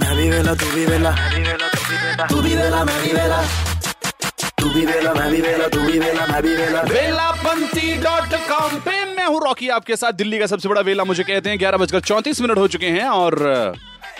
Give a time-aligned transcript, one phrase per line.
[0.00, 1.10] मैं भी वेला तू भी वेला
[2.28, 3.40] तू भी वेला मैं भी वेला
[4.60, 8.78] तू भी वेला मैं भी वेला तू भी वेला मैं भी वेला वेलापंथी डॉट कॉम
[8.86, 11.78] पे मैं हूँ रॉकी आपके साथ दिल्ली का सबसे बड़ा वेला मुझे कहते हैं ग्यारह
[11.78, 13.38] बजकर चौंतीस मिनट हो चुके हैं और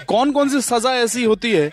[0.09, 1.71] कौन कौन सी सजा ऐसी होती है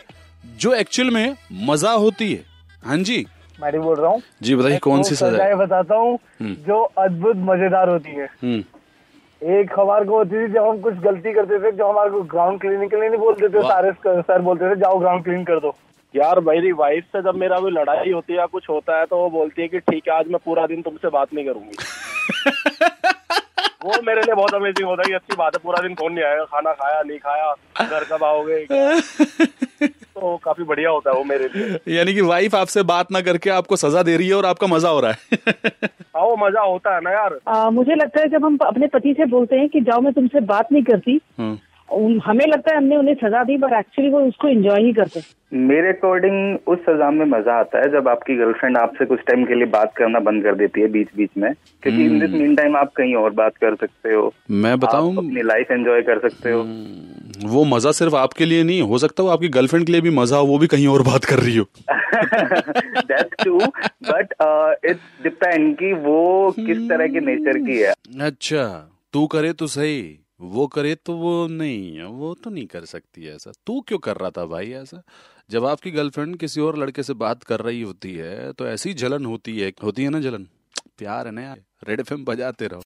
[0.60, 1.36] जो एक्चुअल में
[1.68, 2.44] मज़ा होती है?
[2.84, 3.26] हाँ जी।
[3.62, 5.56] मैं बोल रहा हूँ। जी बताइए कौन सी सजा है?
[5.56, 8.64] बताता हूँ जो अद्भुत मज़ेदार होती है। हम्म,
[9.44, 12.60] एक हमारे को होती थी जब हम कुछ गलती करते थे जो हमारे को ग्राउंड
[12.62, 15.76] क्लीनिंग के लिए नहीं बोलते थे सारे सर बोलते थे जाओ ग्राउंड क्लीन कर दो।
[16.16, 19.18] यार मेरी वाइफ से जब मेरा कोई लड़ाई होती है या कुछ होता है तो
[19.18, 21.76] वो बोलती है कि ठीक है आज मैं पूरा दिन तुमसे बात नहीं करूँगी।
[23.86, 26.26] वो मेरे लिए बहुत अमेजिंग होता है कि अच्छी बात है पूरा दिन कौन नहीं
[26.26, 27.54] आएगा खाना खाया नहीं खाया
[27.86, 28.66] घर कब आओगे?
[29.88, 33.50] तो काफ़ी बढ़िया होता है वो मेरे लिए। यानी कि वाइफ आपसे बात ना करके
[33.50, 35.18] आपको सजा दे रही है और आपका मज़ा हो रहा है।
[36.46, 37.38] मज़ा होता है ना यार?
[37.48, 40.40] आ, मुझे लगता है जब हम अपने पति से बोलते हैं कि जाओ मैं तुमसे
[40.46, 41.58] बात नहीं करती हम्म,
[42.26, 45.26] हमें लगता है हमने उन्हें सजा दी पर एक्चुअली वो उसको एंजॉय ही करते हैं।
[45.68, 49.56] मेरे अकॉर्डिंग उस सजा में मज़ा आता है जब आपकी गर्लफ्रेंड आपसे कुछ टाइम के
[49.56, 51.52] लिए बात करना बंद कर देती है बीच बीच में।
[51.84, 55.16] क्योंकि इन दिस मीन टाइम आप कहीं और बात कर सकते हो। मैं आप बताऊँ
[55.18, 56.64] अपनी लाइफ एंजॉय कर सकते हो।
[57.50, 60.38] वो मज़ा सिर्फ़ आपके लिए नहीं हो सकता वो आपकी गर्लफ्रेंड के लिए भी मज़ा
[60.38, 61.66] हो वो भी कहीं और बात कर रही हो।
[62.14, 63.60] That's true
[64.04, 64.34] but
[64.86, 68.66] it depend कि वो किस तरह के नेचर की है। अच्छा
[69.14, 73.52] तू करे तो सही, वो करे तो वो नहीं, वो तो नहीं कर सकती ऐसा।
[73.68, 75.02] तू क्यों कर रहा था भाई ऐसा?
[75.50, 79.26] जब आपकी गर्लफ्रेंड किसी और लड़के से बात कर रही होती है तो ऐसी जलन
[79.26, 80.48] होती है होती है ना जलन
[80.98, 82.82] प्यार है ना यार रेड एफ़ बजाते रहो।